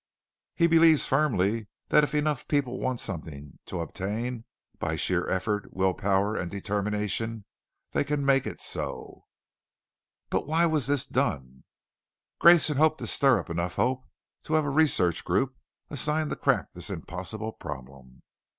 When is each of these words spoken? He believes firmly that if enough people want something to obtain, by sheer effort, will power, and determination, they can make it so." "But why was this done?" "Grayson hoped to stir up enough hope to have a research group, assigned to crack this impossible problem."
He 0.55 0.65
believes 0.65 1.05
firmly 1.05 1.67
that 1.89 2.03
if 2.03 2.15
enough 2.15 2.47
people 2.47 2.79
want 2.79 2.99
something 2.99 3.59
to 3.67 3.81
obtain, 3.81 4.45
by 4.79 4.95
sheer 4.95 5.29
effort, 5.29 5.71
will 5.75 5.93
power, 5.93 6.35
and 6.35 6.49
determination, 6.49 7.45
they 7.91 8.03
can 8.03 8.25
make 8.25 8.47
it 8.47 8.59
so." 8.59 9.25
"But 10.31 10.47
why 10.47 10.65
was 10.65 10.87
this 10.87 11.05
done?" 11.05 11.65
"Grayson 12.39 12.77
hoped 12.77 12.97
to 12.97 13.05
stir 13.05 13.39
up 13.41 13.51
enough 13.51 13.75
hope 13.75 14.07
to 14.45 14.55
have 14.55 14.65
a 14.65 14.71
research 14.71 15.23
group, 15.23 15.55
assigned 15.91 16.31
to 16.31 16.35
crack 16.35 16.69
this 16.73 16.89
impossible 16.89 17.51
problem." 17.51 18.23